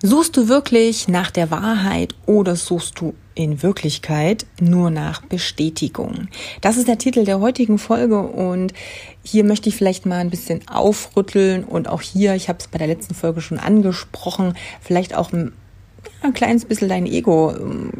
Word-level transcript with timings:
Suchst 0.00 0.36
du 0.36 0.46
wirklich 0.46 1.08
nach 1.08 1.32
der 1.32 1.50
Wahrheit 1.50 2.14
oder 2.24 2.54
suchst 2.54 3.00
du 3.00 3.14
in 3.34 3.64
Wirklichkeit 3.64 4.46
nur 4.60 4.90
nach 4.90 5.22
Bestätigung? 5.22 6.28
Das 6.60 6.76
ist 6.76 6.86
der 6.86 6.98
Titel 6.98 7.24
der 7.24 7.40
heutigen 7.40 7.78
Folge 7.78 8.20
und 8.20 8.72
hier 9.24 9.42
möchte 9.42 9.68
ich 9.68 9.74
vielleicht 9.74 10.06
mal 10.06 10.18
ein 10.18 10.30
bisschen 10.30 10.60
aufrütteln 10.68 11.64
und 11.64 11.88
auch 11.88 12.00
hier, 12.00 12.36
ich 12.36 12.48
habe 12.48 12.60
es 12.60 12.68
bei 12.68 12.78
der 12.78 12.86
letzten 12.86 13.16
Folge 13.16 13.40
schon 13.40 13.58
angesprochen, 13.58 14.54
vielleicht 14.80 15.16
auch 15.16 15.32
ein, 16.20 16.28
ein 16.28 16.34
kleines 16.34 16.64
bisschen 16.64 16.88
dein 16.88 17.06
Ego 17.06 17.52
ähm, 17.52 17.92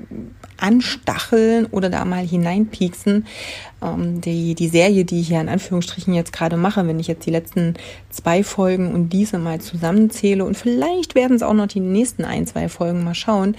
anstacheln 0.57 1.67
oder 1.67 1.89
da 1.89 2.05
mal 2.05 2.27
hineinpieksen. 2.27 3.27
Ähm, 3.83 4.21
die, 4.21 4.55
die 4.55 4.69
Serie, 4.69 5.05
die 5.05 5.21
ich 5.21 5.29
hier 5.29 5.41
in 5.41 5.49
Anführungsstrichen 5.49 6.15
jetzt 6.15 6.33
gerade 6.33 6.57
mache, 6.57 6.87
wenn 6.87 7.01
ich 7.01 7.07
jetzt 7.07 7.27
die 7.27 7.31
letzten 7.31 7.75
zwei 8.11 8.43
Folgen 8.43 8.93
und 8.93 9.11
diese 9.11 9.39
mal 9.39 9.61
zusammenzähle 9.61 10.45
und 10.45 10.57
vielleicht 10.57 11.15
werden 11.15 11.37
es 11.37 11.43
auch 11.43 11.55
noch 11.55 11.69
die 11.69 11.81
nächsten 11.81 12.25
ein, 12.25 12.47
zwei 12.47 12.69
Folgen 12.69 13.05
mal 13.05 13.15
schauen, 13.15 13.57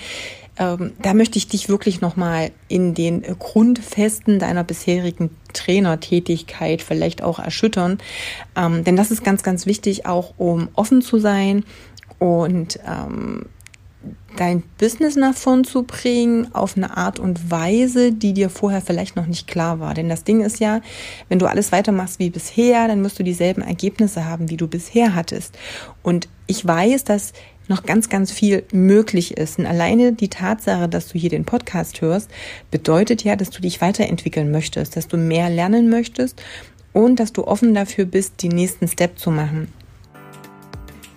ähm, 0.59 0.91
da 1.01 1.13
möchte 1.13 1.37
ich 1.37 1.47
dich 1.47 1.69
wirklich 1.69 2.01
nochmal 2.01 2.51
in 2.67 2.93
den 2.93 3.21
Grundfesten 3.21 4.39
deiner 4.39 4.65
bisherigen 4.65 5.29
Trainertätigkeit 5.53 6.81
vielleicht 6.81 7.23
auch 7.23 7.39
erschüttern. 7.39 7.97
Ähm, 8.57 8.83
denn 8.83 8.97
das 8.97 9.09
ist 9.09 9.23
ganz, 9.23 9.41
ganz 9.41 9.65
wichtig, 9.65 10.05
auch 10.05 10.33
um 10.37 10.67
offen 10.73 11.01
zu 11.01 11.17
sein 11.17 11.63
und 12.19 12.77
ähm, 12.85 13.45
dein 14.39 14.63
Business 14.77 15.15
nach 15.15 15.35
vorn 15.35 15.63
zu 15.63 15.83
bringen 15.83 16.53
auf 16.53 16.77
eine 16.77 16.95
Art 16.97 17.19
und 17.19 17.51
Weise, 17.51 18.11
die 18.11 18.33
dir 18.33 18.49
vorher 18.49 18.81
vielleicht 18.81 19.15
noch 19.15 19.25
nicht 19.25 19.47
klar 19.47 19.79
war. 19.79 19.93
Denn 19.93 20.09
das 20.09 20.23
Ding 20.23 20.41
ist 20.41 20.59
ja, 20.59 20.81
wenn 21.27 21.39
du 21.39 21.45
alles 21.45 21.71
weitermachst 21.71 22.19
wie 22.19 22.29
bisher, 22.29 22.87
dann 22.87 23.03
wirst 23.03 23.19
du 23.19 23.23
dieselben 23.23 23.61
Ergebnisse 23.61 24.25
haben, 24.25 24.49
wie 24.49 24.57
du 24.57 24.67
bisher 24.67 25.15
hattest. 25.15 25.57
Und 26.03 26.27
ich 26.47 26.65
weiß, 26.65 27.03
dass 27.03 27.33
noch 27.67 27.83
ganz, 27.83 28.09
ganz 28.09 28.31
viel 28.31 28.63
möglich 28.71 29.37
ist. 29.37 29.59
Und 29.59 29.65
alleine 29.67 30.13
die 30.13 30.29
Tatsache, 30.29 30.89
dass 30.89 31.07
du 31.09 31.19
hier 31.19 31.29
den 31.29 31.45
Podcast 31.45 32.01
hörst, 32.01 32.31
bedeutet 32.71 33.23
ja, 33.23 33.35
dass 33.35 33.51
du 33.51 33.61
dich 33.61 33.81
weiterentwickeln 33.81 34.49
möchtest, 34.49 34.95
dass 34.95 35.07
du 35.07 35.17
mehr 35.17 35.49
lernen 35.49 35.89
möchtest 35.89 36.41
und 36.93 37.19
dass 37.19 37.31
du 37.31 37.45
offen 37.45 37.75
dafür 37.75 38.05
bist, 38.05 38.41
den 38.41 38.51
nächsten 38.51 38.87
Step 38.87 39.19
zu 39.19 39.29
machen 39.29 39.67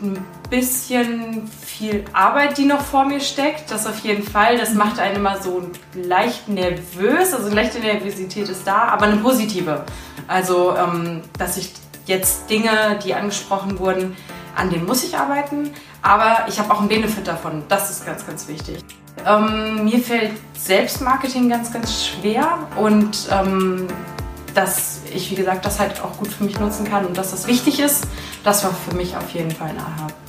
ein 0.03 0.42
bisschen 0.53 1.51
viel 1.65 2.05
Arbeit, 2.13 2.59
die 2.59 2.67
noch 2.67 2.83
vor 2.83 3.07
mir 3.07 3.21
steckt. 3.21 3.71
Das 3.71 3.87
auf 3.87 3.99
jeden 4.01 4.23
Fall. 4.23 4.59
Das 4.59 4.75
macht 4.75 4.99
einen 4.99 5.17
immer 5.17 5.41
so 5.41 5.63
leicht 5.95 6.47
nervös. 6.49 7.33
Also 7.33 7.47
eine 7.47 7.55
leichte 7.55 7.81
Nervosität 7.81 8.49
ist 8.51 8.67
da, 8.67 8.83
aber 8.89 9.07
eine 9.07 9.17
positive. 9.17 9.85
Also, 10.29 10.77
ähm, 10.77 11.23
dass 11.39 11.57
ich 11.57 11.73
jetzt 12.05 12.51
Dinge, 12.51 12.99
die 13.03 13.15
angesprochen 13.15 13.79
wurden, 13.79 14.15
an 14.55 14.69
denen 14.69 14.85
muss 14.85 15.03
ich 15.05 15.17
arbeiten. 15.17 15.71
Aber 16.03 16.45
ich 16.49 16.59
habe 16.59 16.71
auch 16.73 16.81
einen 16.81 16.89
Benefit 16.89 17.27
davon. 17.27 17.63
Das 17.69 17.91
ist 17.91 18.05
ganz, 18.05 18.27
ganz 18.27 18.47
wichtig. 18.47 18.85
Ähm, 19.27 19.85
mir 19.85 20.01
fällt 20.01 20.33
Selbstmarketing 20.59 21.49
ganz, 21.49 21.73
ganz 21.73 22.07
schwer 22.07 22.59
und 22.77 23.29
ähm, 23.31 23.87
dass 24.55 25.01
ich, 25.15 25.31
wie 25.31 25.35
gesagt, 25.35 25.65
das 25.65 25.79
halt 25.79 26.03
auch 26.03 26.19
gut 26.19 26.29
für 26.29 26.45
mich 26.45 26.59
nutzen 26.61 26.85
kann 26.85 27.07
und 27.07 27.17
dass 27.17 27.31
das 27.31 27.47
wichtig 27.47 27.81
ist, 27.81 28.07
das 28.45 28.65
war 28.65 28.73
für 28.73 28.95
mich 28.95 29.17
auf 29.17 29.31
jeden 29.31 29.51
Fall 29.51 29.71
ein 29.71 29.79
Aha-Erlebnis. 29.79 30.22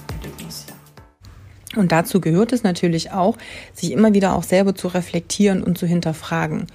Und 1.76 1.92
dazu 1.92 2.22
gehört 2.22 2.54
es 2.54 2.64
natürlich 2.64 3.12
auch, 3.12 3.38
sich 3.74 3.92
immer 3.92 4.14
wieder 4.14 4.36
auch 4.36 4.44
selber 4.44 4.76
zu 4.76 4.88
reflektieren 4.88 5.64
und 5.64 5.78
zu 5.78 5.86
hinterfragen. 5.86 6.68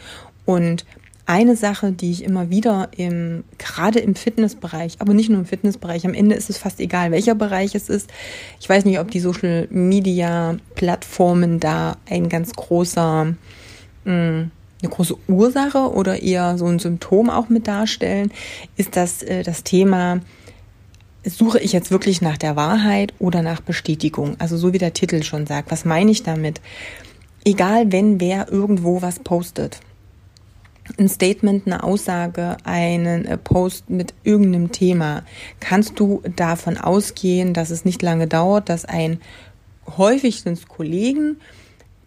Und 0.45 0.85
eine 1.29 1.57
Sache, 1.57 1.93
die 1.93 2.11
ich 2.11 2.25
immer 2.25 2.49
wieder 2.49 2.89
im, 2.97 3.45
gerade 3.59 3.99
im 3.99 4.15
Fitnessbereich, 4.15 4.97
aber 4.99 5.13
nicht 5.13 5.29
nur 5.29 5.41
im 5.41 5.45
Fitnessbereich, 5.45 6.07
am 6.07 6.15
Ende 6.15 6.35
ist 6.35 6.49
es 6.49 6.57
fast 6.57 6.81
egal, 6.81 7.11
welcher 7.11 7.35
Bereich 7.35 7.75
es 7.75 7.91
ist. 7.91 8.11
Ich 8.61 8.69
weiß 8.69 8.87
nicht, 8.87 8.99
ob 8.99 9.11
die 9.11 9.21
Social 9.21 9.69
Media 9.71 10.57
Plattformen 10.75 11.61
da 11.61 11.99
ein 12.09 12.31
ganz 12.31 12.55
großer, 12.55 13.27
mh, 13.27 13.35
hm, 14.07 14.51
eine 14.81 14.91
große 14.91 15.17
Ursache 15.27 15.93
oder 15.93 16.23
eher 16.23 16.57
so 16.57 16.65
ein 16.67 16.79
Symptom 16.79 17.29
auch 17.29 17.51
mit 17.51 17.67
darstellen, 17.67 18.33
ist 18.77 18.97
das 18.97 19.23
äh, 19.23 19.43
das 19.43 19.65
Thema, 19.65 20.21
suche 21.25 21.59
ich 21.59 21.73
jetzt 21.73 21.91
wirklich 21.91 22.23
nach 22.23 22.37
der 22.37 22.57
Wahrheit 22.57 23.13
oder 23.19 23.43
nach 23.43 23.61
Bestätigung? 23.61 24.37
Also 24.39 24.57
so 24.57 24.73
wie 24.73 24.79
der 24.79 24.93
Titel 24.93 25.23
schon 25.23 25.47
sagt. 25.47 25.71
Was 25.71 25.85
meine 25.85 26.11
ich 26.11 26.23
damit? 26.23 26.61
Egal, 27.45 27.93
wenn 27.93 28.21
wer 28.21 28.51
irgendwo 28.51 29.03
was 29.03 29.21
postet. 29.21 29.81
Ein 30.99 31.09
Statement, 31.09 31.67
eine 31.67 31.83
Aussage, 31.83 32.57
einen 32.65 33.27
äh, 33.27 33.37
Post 33.37 33.91
mit 33.91 34.15
irgendeinem 34.25 34.73
Thema, 34.73 35.23
kannst 35.61 36.01
du 36.01 36.23
davon 36.35 36.79
ausgehen, 36.79 37.53
dass 37.53 37.71
es 37.71 37.85
nicht 37.85 38.01
lange 38.01 38.27
dauert, 38.27 38.71
dass 38.71 38.87
ein 38.87 39.21
häufig 39.99 40.41
sind 40.41 40.67
Kollegen 40.69 41.37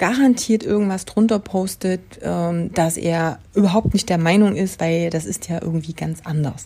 garantiert 0.01 0.63
irgendwas 0.63 1.05
drunter 1.05 1.37
postet, 1.37 2.01
ähm, 2.23 2.73
dass 2.73 2.97
er 2.97 3.37
überhaupt 3.53 3.93
nicht 3.93 4.09
der 4.09 4.17
Meinung 4.17 4.55
ist, 4.55 4.79
weil 4.81 5.11
das 5.11 5.25
ist 5.25 5.47
ja 5.47 5.61
irgendwie 5.61 5.93
ganz 5.93 6.21
anders. 6.23 6.65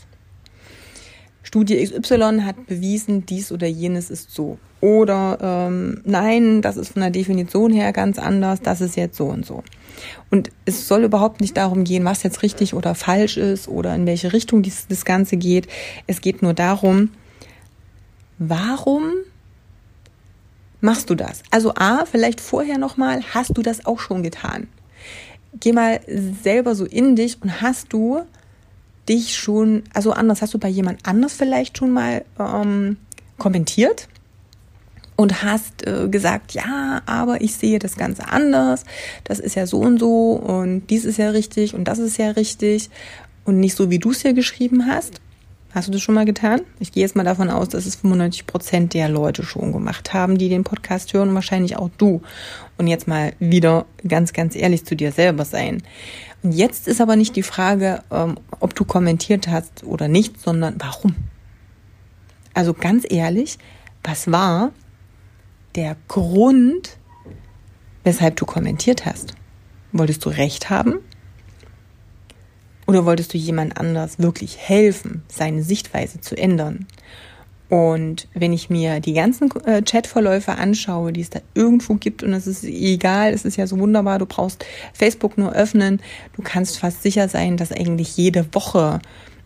Studie 1.56 1.88
XY 1.88 2.42
hat 2.42 2.68
bewiesen, 2.68 3.26
dies 3.26 3.50
oder 3.50 3.66
jenes 3.66 4.10
ist 4.10 4.30
so. 4.30 4.58
Oder 4.82 5.38
ähm, 5.42 6.02
nein, 6.04 6.62
das 6.62 6.76
ist 6.76 6.92
von 6.92 7.02
der 7.02 7.12
Definition 7.12 7.72
her 7.72 7.94
ganz 7.94 8.20
anders, 8.20 8.62
das 8.62 8.82
ist 8.82 8.98
jetzt 8.98 9.16
so 9.16 9.28
und 9.28 9.46
so. 9.46 9.64
Und 10.30 10.50
es 10.66 10.90
soll 10.90 11.06
überhaupt 11.06 11.40
nicht 11.40 11.56
darum 11.56 11.86
gehen, 11.86 12.04
was 12.04 12.24
jetzt 12.24 12.44
richtig 12.44 12.74
oder 12.74 12.94
falsch 12.94 13.38
ist 13.38 13.70
oder 13.70 13.96
in 13.96 14.06
welche 14.06 14.34
Richtung 14.34 14.64
dies, 14.64 14.88
das 14.90 15.06
Ganze 15.06 15.38
geht. 15.38 15.70
Es 16.08 16.20
geht 16.20 16.42
nur 16.42 16.54
darum, 16.54 17.12
warum 18.38 19.14
machst 20.82 21.10
du 21.10 21.16
das? 21.16 21.42
Also 21.52 21.74
A, 21.76 22.04
vielleicht 22.06 22.42
vorher 22.42 22.78
nochmal, 22.78 23.22
hast 23.34 23.58
du 23.58 23.62
das 23.62 23.86
auch 23.86 24.00
schon 24.02 24.24
getan? 24.24 24.68
Geh 25.58 25.72
mal 25.72 26.02
selber 26.44 26.76
so 26.76 26.84
in 26.84 27.16
dich 27.16 27.42
und 27.42 27.62
hast 27.62 27.94
du 27.94 28.26
dich 29.08 29.36
schon, 29.38 29.84
also 29.94 30.12
anders, 30.12 30.42
hast 30.42 30.54
du 30.54 30.58
bei 30.58 30.70
jemand 30.70 31.06
anders 31.06 31.34
vielleicht 31.34 31.78
schon 31.78 31.92
mal 31.92 32.26
ähm, 32.40 32.98
kommentiert? 33.38 34.08
und 35.16 35.44
hast 35.44 35.88
äh, 35.88 36.08
gesagt, 36.10 36.54
ja, 36.54 37.02
aber 37.06 37.42
ich 37.42 37.56
sehe 37.56 37.80
das 37.80 37.96
Ganze 37.96 38.28
anders, 38.28 38.84
das 39.24 39.40
ist 39.40 39.56
ja 39.56 39.66
so 39.66 39.80
und 39.80 40.00
so 40.00 40.32
und 40.34 40.88
dies 40.90 41.06
ist 41.06 41.18
ja 41.18 41.30
richtig 41.30 41.74
und 41.74 41.86
das 41.86 42.00
ist 42.00 42.18
ja 42.18 42.32
richtig 42.32 42.90
und 43.46 43.60
nicht 43.60 43.76
so, 43.76 43.90
wie 43.90 44.00
du 44.00 44.12
es 44.12 44.22
hier 44.22 44.34
geschrieben 44.34 44.88
hast. 44.88 45.22
Hast 45.72 45.90
du 45.90 45.92
das 45.92 46.02
schon 46.02 46.16
mal 46.16 46.24
getan? 46.24 46.62
Ich 46.80 46.94
gehe 46.94 47.04
jetzt 47.04 47.18
mal 47.18 47.26
davon 47.26 47.50
aus, 47.50 47.68
dass 47.68 47.86
es 47.86 47.98
95 47.98 48.48
Prozent 48.48 48.94
der 48.94 49.10
Leute 49.10 49.44
schon 49.44 49.74
gemacht 49.74 50.14
haben, 50.14 50.38
die 50.38 50.48
den 50.48 50.64
Podcast 50.64 51.14
hören 51.14 51.30
und 51.30 51.36
wahrscheinlich 51.36 51.76
auch 51.76 51.90
du. 51.98 52.22
Und 52.78 52.88
jetzt 52.88 53.10
mal 53.10 53.34
wieder 53.40 53.86
ganz, 54.08 54.32
ganz 54.32 54.56
ehrlich 54.56 54.86
zu 54.86 54.96
dir 54.96 55.12
selber 55.12 55.44
sein. 55.44 55.84
Jetzt 56.52 56.88
ist 56.88 57.02
aber 57.02 57.16
nicht 57.16 57.36
die 57.36 57.44
Frage, 57.44 58.04
ähm, 58.12 58.38
ob 58.60 58.76
du 58.76 58.86
kommentiert 58.86 59.48
hast 59.48 59.84
oder 59.84 60.08
nicht, 60.08 60.40
sondern 60.40 60.76
warum. 60.78 61.16
Also 62.54 62.74
ganz 62.74 63.06
ehrlich, 63.10 63.58
was 64.04 64.32
war 64.32 64.72
der 65.74 65.98
Grund, 66.08 66.98
weshalb 68.04 68.36
du 68.36 68.46
kommentiert 68.46 69.06
hast? 69.06 69.34
Wolltest 69.92 70.24
du 70.26 70.30
Recht 70.30 70.70
haben? 70.70 71.00
Oder 72.86 73.06
wolltest 73.06 73.34
du 73.34 73.38
jemand 73.38 73.78
anders 73.78 74.20
wirklich 74.20 74.58
helfen, 74.58 75.24
seine 75.28 75.64
Sichtweise 75.64 76.22
zu 76.22 76.38
ändern? 76.38 76.86
Und 77.70 78.28
wenn 78.34 78.54
ich 78.54 78.70
mir 78.70 79.00
die 79.00 79.14
ganzen 79.14 79.50
äh, 79.66 79.82
Chatverläufe 79.82 80.54
anschaue, 80.54 81.12
die 81.12 81.22
es 81.22 81.32
da 81.32 81.40
irgendwo 81.56 81.96
gibt, 81.96 82.22
und 82.22 82.34
es 82.34 82.46
ist 82.46 82.64
egal, 82.64 83.34
es 83.34 83.44
ist 83.44 83.58
ja 83.58 83.66
so 83.66 83.80
wunderbar, 83.80 84.20
du 84.20 84.28
brauchst 84.28 84.66
Facebook 84.94 85.38
nur 85.38 85.54
öffnen, 85.54 86.00
du 86.36 86.44
kannst 86.44 86.78
fast 86.78 87.02
sicher 87.02 87.28
sein, 87.28 87.58
dass 87.58 87.72
eigentlich 87.72 88.18
jede 88.18 88.54
Woche 88.54 89.00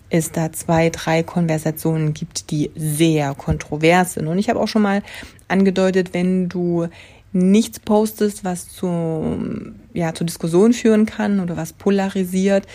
es 0.09 0.31
da 0.31 0.51
zwei, 0.51 0.89
drei 0.89 1.23
Konversationen 1.23 2.13
gibt, 2.13 2.51
die 2.51 2.71
sehr 2.75 3.35
kontrovers 3.35 4.15
sind. 4.15 4.27
Und 4.27 4.37
ich 4.37 4.49
habe 4.49 4.59
auch 4.59 4.67
schon 4.67 4.81
mal 4.81 5.03
angedeutet, 5.47 6.13
wenn 6.13 6.49
du 6.49 6.87
nichts 7.31 7.79
postest, 7.79 8.43
was 8.43 8.67
zu, 8.69 9.37
ja, 9.93 10.13
zur 10.13 10.25
Diskussion 10.25 10.73
führen 10.73 11.05
kann 11.05 11.39
oder 11.39 11.57
was 11.57 11.73
polarisiert, 11.73 12.65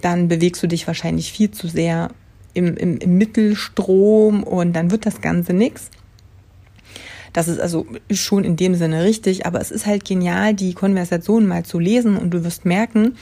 dann 0.00 0.28
bewegst 0.28 0.62
du 0.62 0.66
dich 0.66 0.86
wahrscheinlich 0.86 1.32
viel 1.32 1.50
zu 1.50 1.68
sehr 1.68 2.10
im, 2.54 2.76
im, 2.76 2.98
im 2.98 3.18
Mittelstrom 3.18 4.42
und 4.42 4.72
dann 4.72 4.90
wird 4.90 5.06
das 5.06 5.20
Ganze 5.20 5.52
nichts. 5.52 5.90
Das 7.32 7.48
ist 7.48 7.60
also 7.60 7.86
schon 8.10 8.44
in 8.44 8.56
dem 8.56 8.74
Sinne 8.74 9.04
richtig, 9.04 9.46
aber 9.46 9.60
es 9.60 9.70
ist 9.70 9.86
halt 9.86 10.04
genial, 10.04 10.54
die 10.54 10.74
Konversation 10.74 11.46
mal 11.46 11.64
zu 11.64 11.78
lesen 11.78 12.16
und 12.16 12.30
du 12.30 12.44
wirst 12.44 12.64
merken, 12.64 13.16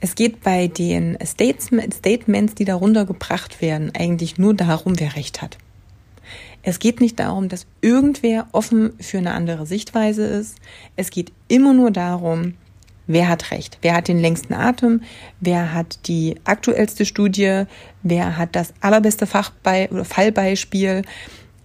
es 0.00 0.14
geht 0.14 0.42
bei 0.42 0.66
den 0.66 1.16
Statements, 1.24 2.54
die 2.54 2.64
darunter 2.64 3.04
gebracht 3.04 3.62
werden, 3.62 3.92
eigentlich 3.96 4.38
nur 4.38 4.54
darum, 4.54 4.98
wer 4.98 5.14
recht 5.14 5.42
hat. 5.42 5.58
Es 6.64 6.78
geht 6.78 7.00
nicht 7.00 7.18
darum, 7.18 7.48
dass 7.48 7.66
irgendwer 7.80 8.46
offen 8.52 8.92
für 9.00 9.18
eine 9.18 9.32
andere 9.32 9.66
Sichtweise 9.66 10.24
ist. 10.24 10.56
Es 10.96 11.10
geht 11.10 11.32
immer 11.48 11.74
nur 11.74 11.90
darum, 11.90 12.54
wer 13.06 13.28
hat 13.28 13.50
recht, 13.50 13.78
wer 13.82 13.94
hat 13.94 14.08
den 14.08 14.18
längsten 14.20 14.54
Atem, 14.54 15.02
wer 15.40 15.74
hat 15.74 16.06
die 16.06 16.36
aktuellste 16.44 17.04
Studie, 17.04 17.64
wer 18.02 18.36
hat 18.36 18.54
das 18.54 18.72
allerbeste 18.80 19.26
Fachbei 19.26 19.88
oder 19.90 20.04
Fallbeispiel, 20.04 21.02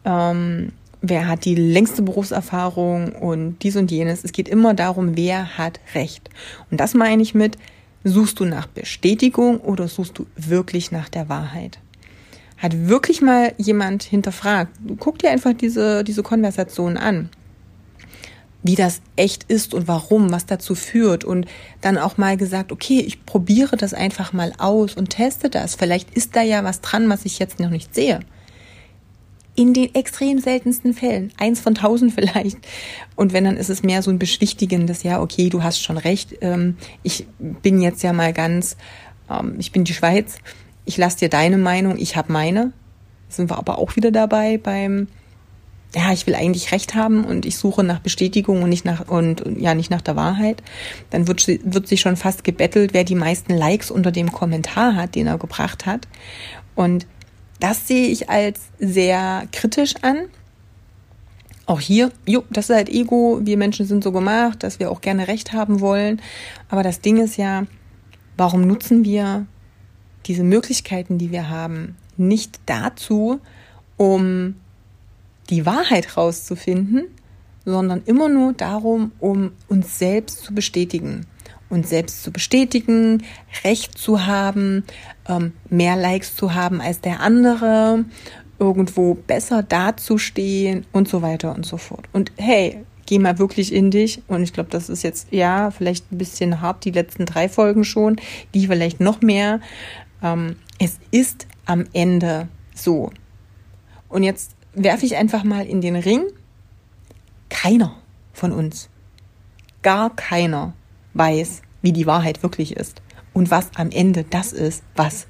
ähm, 0.05 0.71
wer 1.01 1.27
hat 1.27 1.45
die 1.45 1.55
längste 1.55 2.01
Berufserfahrung 2.01 3.13
und 3.13 3.59
dies 3.59 3.75
und 3.75 3.91
jenes. 3.91 4.23
Es 4.23 4.31
geht 4.31 4.49
immer 4.49 4.73
darum, 4.73 5.15
wer 5.15 5.57
hat 5.57 5.79
recht. 5.93 6.29
Und 6.71 6.79
das 6.79 6.93
meine 6.93 7.21
ich 7.21 7.35
mit, 7.35 7.57
suchst 8.03 8.39
du 8.39 8.45
nach 8.45 8.67
Bestätigung 8.67 9.59
oder 9.59 9.87
suchst 9.87 10.17
du 10.17 10.25
wirklich 10.35 10.91
nach 10.91 11.09
der 11.09 11.29
Wahrheit? 11.29 11.79
Hat 12.57 12.87
wirklich 12.87 13.21
mal 13.21 13.53
jemand 13.57 14.03
hinterfragt? 14.03 14.71
Guck 14.99 15.19
dir 15.19 15.29
einfach 15.29 15.53
diese, 15.53 16.03
diese 16.03 16.23
Konversation 16.23 16.97
an. 16.97 17.29
Wie 18.63 18.75
das 18.75 19.01
echt 19.15 19.43
ist 19.43 19.73
und 19.73 19.87
warum, 19.87 20.31
was 20.31 20.45
dazu 20.45 20.75
führt 20.75 21.23
und 21.23 21.45
dann 21.81 21.97
auch 21.97 22.17
mal 22.17 22.37
gesagt, 22.37 22.71
okay, 22.71 22.99
ich 22.99 23.25
probiere 23.25 23.77
das 23.77 23.93
einfach 23.93 24.33
mal 24.33 24.53
aus 24.57 24.95
und 24.95 25.11
teste 25.11 25.49
das. 25.49 25.75
Vielleicht 25.75 26.11
ist 26.15 26.35
da 26.35 26.41
ja 26.41 26.63
was 26.63 26.81
dran, 26.81 27.09
was 27.09 27.25
ich 27.25 27.39
jetzt 27.39 27.59
noch 27.59 27.69
nicht 27.69 27.93
sehe. 27.93 28.19
In 29.55 29.73
den 29.73 29.95
extrem 29.95 30.39
seltensten 30.39 30.93
Fällen. 30.93 31.31
Eins 31.37 31.59
von 31.59 31.75
tausend 31.75 32.13
vielleicht. 32.15 32.57
Und 33.15 33.33
wenn, 33.33 33.45
dann 33.45 33.57
ist 33.57 33.69
es 33.69 33.83
mehr 33.83 34.01
so 34.01 34.11
ein 34.11 34.19
beschwichtigendes, 34.19 35.03
ja, 35.03 35.21
okay, 35.21 35.49
du 35.49 35.63
hast 35.63 35.81
schon 35.81 35.97
recht. 35.97 36.35
Ähm, 36.41 36.77
ich 37.03 37.27
bin 37.39 37.81
jetzt 37.81 38.03
ja 38.03 38.11
mal 38.11 38.33
ganz, 38.33 38.75
ähm, 39.29 39.55
ich 39.59 39.71
bin 39.71 39.83
die 39.83 39.93
Schweiz 39.93 40.37
ich 40.87 40.97
lasse 40.97 41.19
dir 41.19 41.29
deine 41.29 41.57
Meinung, 41.57 41.97
ich 41.97 42.15
habe 42.15 42.31
meine. 42.31 42.71
Sind 43.27 43.51
wir 43.51 43.57
aber 43.57 43.77
auch 43.77 43.97
wieder 43.97 44.09
dabei 44.09 44.57
beim, 44.57 45.09
ja, 45.95 46.11
ich 46.11 46.27
will 46.27 46.35
eigentlich 46.35 46.71
Recht 46.71 46.95
haben 46.95 47.23
und 47.23 47.45
ich 47.45 47.57
suche 47.57 47.83
nach 47.83 47.99
Bestätigung 47.99 48.61
und 48.61 48.69
nicht 48.69 48.85
nach 48.85 49.07
und 49.07 49.43
ja 49.57 49.73
nicht 49.73 49.89
nach 49.89 50.01
der 50.01 50.15
Wahrheit. 50.15 50.61
Dann 51.09 51.27
wird, 51.27 51.47
wird 51.47 51.87
sich 51.87 52.01
schon 52.01 52.17
fast 52.17 52.43
gebettelt, 52.43 52.93
wer 52.93 53.03
die 53.03 53.15
meisten 53.15 53.53
Likes 53.55 53.89
unter 53.89 54.11
dem 54.11 54.31
Kommentar 54.31 54.95
hat, 54.95 55.15
den 55.15 55.27
er 55.27 55.37
gebracht 55.37 55.85
hat. 55.85 56.07
Und 56.75 57.07
das 57.59 57.87
sehe 57.87 58.07
ich 58.07 58.29
als 58.29 58.61
sehr 58.79 59.47
kritisch 59.51 59.95
an. 60.01 60.25
Auch 61.65 61.79
hier, 61.79 62.11
jo, 62.25 62.43
das 62.49 62.69
ist 62.69 62.75
halt 62.75 62.89
Ego. 62.89 63.39
Wir 63.43 63.57
Menschen 63.57 63.85
sind 63.85 64.03
so 64.03 64.11
gemacht, 64.11 64.63
dass 64.63 64.79
wir 64.79 64.91
auch 64.91 65.01
gerne 65.01 65.27
Recht 65.27 65.53
haben 65.53 65.79
wollen. 65.79 66.21
Aber 66.69 66.83
das 66.83 67.01
Ding 67.01 67.17
ist 67.17 67.37
ja, 67.37 67.65
warum 68.37 68.61
nutzen 68.61 69.03
wir 69.03 69.45
diese 70.27 70.43
Möglichkeiten, 70.43 71.17
die 71.17 71.31
wir 71.31 71.49
haben, 71.49 71.95
nicht 72.17 72.59
dazu, 72.65 73.39
um 73.95 74.55
die 75.49 75.65
Wahrheit 75.65 76.17
rauszufinden, 76.17 77.05
sondern 77.65 78.01
immer 78.05 78.29
nur 78.29 78.53
darum, 78.53 79.11
um 79.19 79.51
uns 79.67 79.99
selbst 79.99 80.43
zu 80.43 80.53
bestätigen. 80.53 81.25
Uns 81.69 81.89
selbst 81.89 82.23
zu 82.23 82.31
bestätigen, 82.31 83.23
Recht 83.63 83.97
zu 83.97 84.25
haben, 84.25 84.85
ähm, 85.27 85.51
mehr 85.69 85.97
Likes 85.97 86.35
zu 86.35 86.53
haben 86.53 86.79
als 86.79 87.01
der 87.01 87.19
andere, 87.19 88.05
irgendwo 88.57 89.15
besser 89.15 89.63
dazustehen 89.63 90.85
und 90.93 91.09
so 91.09 91.21
weiter 91.21 91.53
und 91.53 91.65
so 91.65 91.77
fort. 91.77 92.07
Und 92.13 92.31
hey, 92.37 92.85
geh 93.05 93.19
mal 93.19 93.37
wirklich 93.37 93.73
in 93.73 93.91
dich. 93.91 94.21
Und 94.27 94.43
ich 94.43 94.53
glaube, 94.53 94.69
das 94.69 94.89
ist 94.89 95.03
jetzt 95.03 95.27
ja 95.31 95.71
vielleicht 95.71 96.11
ein 96.11 96.17
bisschen 96.17 96.61
hart, 96.61 96.85
die 96.85 96.91
letzten 96.91 97.25
drei 97.25 97.49
Folgen 97.49 97.83
schon, 97.83 98.15
die 98.53 98.67
vielleicht 98.67 98.99
noch 98.99 99.21
mehr 99.21 99.59
ähm, 100.21 100.55
es 100.79 100.99
ist 101.11 101.47
am 101.65 101.85
Ende 101.93 102.47
so. 102.73 103.11
Und 104.09 104.23
jetzt 104.23 104.55
werfe 104.77 105.05
ich 105.05 105.15
einfach 105.17 105.43
mal 105.43 105.65
in 105.65 105.81
den 105.81 105.95
Ring. 105.95 106.23
Keiner 107.49 107.95
von 108.33 108.51
uns, 108.51 108.89
gar 109.81 110.15
keiner 110.15 110.73
weiß, 111.13 111.61
wie 111.81 111.91
die 111.91 112.05
Wahrheit 112.05 112.43
wirklich 112.43 112.75
ist 112.75 113.01
und 113.33 113.49
was 113.51 113.71
am 113.75 113.89
Ende 113.89 114.23
das 114.23 114.53
ist, 114.53 114.83
was 114.95 115.27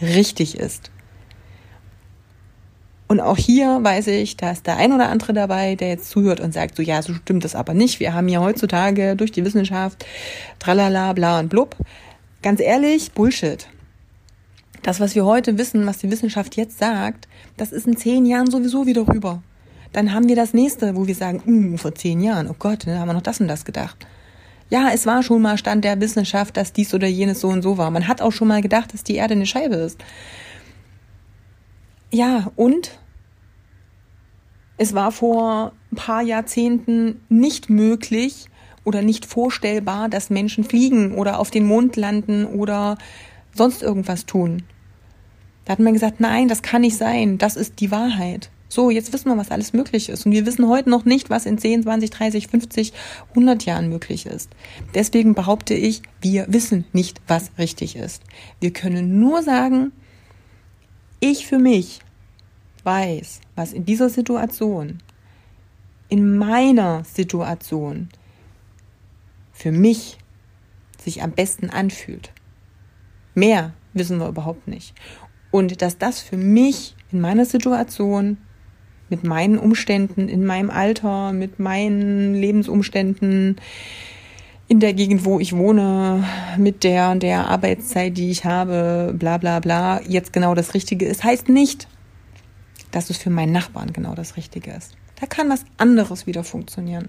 richtig 0.00 0.58
ist. 0.58 0.90
Und 3.06 3.20
auch 3.20 3.36
hier 3.36 3.80
weiß 3.82 4.06
ich, 4.08 4.36
da 4.36 4.50
ist 4.50 4.66
der 4.66 4.76
ein 4.76 4.92
oder 4.92 5.08
andere 5.08 5.32
dabei, 5.34 5.74
der 5.74 5.88
jetzt 5.88 6.10
zuhört 6.10 6.40
und 6.40 6.54
sagt, 6.54 6.76
so 6.76 6.82
ja, 6.82 7.02
so 7.02 7.14
stimmt 7.14 7.44
das 7.44 7.54
aber 7.54 7.74
nicht. 7.74 8.00
Wir 8.00 8.14
haben 8.14 8.28
ja 8.28 8.40
heutzutage 8.40 9.14
durch 9.14 9.30
die 9.30 9.44
Wissenschaft 9.44 10.06
tralala, 10.58 11.12
bla 11.12 11.38
und 11.38 11.48
blub. 11.48 11.76
Ganz 12.42 12.60
ehrlich, 12.60 13.12
Bullshit. 13.12 13.68
Das, 14.84 15.00
was 15.00 15.14
wir 15.14 15.24
heute 15.24 15.56
wissen, 15.56 15.86
was 15.86 15.96
die 15.96 16.10
Wissenschaft 16.10 16.56
jetzt 16.56 16.78
sagt, 16.78 17.26
das 17.56 17.72
ist 17.72 17.86
in 17.86 17.96
zehn 17.96 18.26
Jahren 18.26 18.50
sowieso 18.50 18.84
wieder 18.86 19.08
rüber. 19.08 19.42
Dann 19.94 20.12
haben 20.12 20.28
wir 20.28 20.36
das 20.36 20.52
nächste, 20.52 20.94
wo 20.94 21.06
wir 21.06 21.14
sagen, 21.14 21.42
uh, 21.46 21.78
vor 21.78 21.94
zehn 21.94 22.20
Jahren, 22.20 22.50
oh 22.50 22.56
Gott, 22.58 22.86
da 22.86 22.98
haben 22.98 23.08
wir 23.08 23.14
noch 23.14 23.22
das 23.22 23.40
und 23.40 23.48
das 23.48 23.64
gedacht. 23.64 23.96
Ja, 24.68 24.90
es 24.92 25.06
war 25.06 25.22
schon 25.22 25.40
mal 25.40 25.56
Stand 25.56 25.86
der 25.86 25.98
Wissenschaft, 26.02 26.58
dass 26.58 26.74
dies 26.74 26.92
oder 26.92 27.06
jenes 27.06 27.40
so 27.40 27.48
und 27.48 27.62
so 27.62 27.78
war. 27.78 27.90
Man 27.90 28.06
hat 28.06 28.20
auch 28.20 28.32
schon 28.32 28.46
mal 28.46 28.60
gedacht, 28.60 28.92
dass 28.92 29.04
die 29.04 29.14
Erde 29.14 29.32
eine 29.32 29.46
Scheibe 29.46 29.76
ist. 29.76 29.98
Ja, 32.10 32.52
und 32.54 32.98
es 34.76 34.92
war 34.92 35.12
vor 35.12 35.72
ein 35.92 35.96
paar 35.96 36.20
Jahrzehnten 36.20 37.22
nicht 37.30 37.70
möglich 37.70 38.50
oder 38.84 39.00
nicht 39.00 39.24
vorstellbar, 39.24 40.10
dass 40.10 40.28
Menschen 40.28 40.62
fliegen 40.62 41.14
oder 41.14 41.38
auf 41.38 41.50
den 41.50 41.64
Mond 41.64 41.96
landen 41.96 42.44
oder 42.44 42.98
sonst 43.54 43.82
irgendwas 43.82 44.26
tun. 44.26 44.62
Da 45.64 45.72
hat 45.72 45.78
man 45.80 45.94
gesagt, 45.94 46.20
nein, 46.20 46.48
das 46.48 46.62
kann 46.62 46.82
nicht 46.82 46.96
sein, 46.96 47.38
das 47.38 47.56
ist 47.56 47.80
die 47.80 47.90
Wahrheit. 47.90 48.50
So, 48.68 48.90
jetzt 48.90 49.12
wissen 49.12 49.28
wir, 49.28 49.36
was 49.36 49.52
alles 49.52 49.72
möglich 49.72 50.08
ist. 50.08 50.26
Und 50.26 50.32
wir 50.32 50.46
wissen 50.46 50.68
heute 50.68 50.90
noch 50.90 51.04
nicht, 51.04 51.30
was 51.30 51.46
in 51.46 51.58
10, 51.58 51.84
20, 51.84 52.10
30, 52.10 52.48
50, 52.48 52.92
100 53.30 53.64
Jahren 53.64 53.88
möglich 53.88 54.26
ist. 54.26 54.50
Deswegen 54.94 55.34
behaupte 55.34 55.74
ich, 55.74 56.02
wir 56.20 56.46
wissen 56.48 56.84
nicht, 56.92 57.20
was 57.28 57.52
richtig 57.56 57.94
ist. 57.94 58.22
Wir 58.60 58.72
können 58.72 59.20
nur 59.20 59.42
sagen, 59.42 59.92
ich 61.20 61.46
für 61.46 61.58
mich 61.58 62.00
weiß, 62.82 63.40
was 63.54 63.72
in 63.72 63.84
dieser 63.84 64.08
Situation, 64.08 64.98
in 66.08 66.36
meiner 66.36 67.04
Situation, 67.04 68.08
für 69.52 69.72
mich 69.72 70.18
sich 71.00 71.22
am 71.22 71.30
besten 71.30 71.70
anfühlt. 71.70 72.32
Mehr 73.34 73.72
wissen 73.92 74.18
wir 74.18 74.28
überhaupt 74.28 74.68
nicht. 74.68 74.94
Und 75.54 75.82
dass 75.82 75.98
das 75.98 76.20
für 76.20 76.36
mich 76.36 76.96
in 77.12 77.20
meiner 77.20 77.44
Situation, 77.44 78.38
mit 79.08 79.22
meinen 79.22 79.56
Umständen, 79.56 80.28
in 80.28 80.44
meinem 80.44 80.68
Alter, 80.68 81.30
mit 81.32 81.60
meinen 81.60 82.34
Lebensumständen, 82.34 83.60
in 84.66 84.80
der 84.80 84.94
Gegend, 84.94 85.24
wo 85.24 85.38
ich 85.38 85.54
wohne, 85.54 86.24
mit 86.58 86.82
der 86.82 87.12
und 87.12 87.22
der 87.22 87.46
Arbeitszeit, 87.46 88.16
die 88.16 88.32
ich 88.32 88.44
habe, 88.44 89.14
bla 89.16 89.38
bla 89.38 89.60
bla, 89.60 90.00
jetzt 90.02 90.32
genau 90.32 90.56
das 90.56 90.74
Richtige 90.74 91.06
ist, 91.06 91.22
heißt 91.22 91.48
nicht, 91.48 91.86
dass 92.90 93.08
es 93.08 93.18
für 93.18 93.30
meinen 93.30 93.52
Nachbarn 93.52 93.92
genau 93.92 94.16
das 94.16 94.36
Richtige 94.36 94.72
ist. 94.72 94.96
Da 95.20 95.26
kann 95.26 95.48
was 95.48 95.64
anderes 95.76 96.26
wieder 96.26 96.42
funktionieren. 96.42 97.08